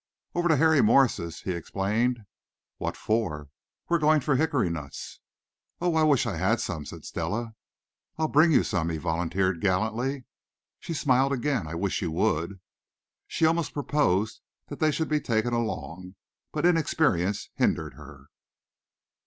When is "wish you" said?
11.75-12.09